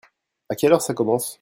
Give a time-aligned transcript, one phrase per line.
[0.49, 1.29] À quelle heure ça commence?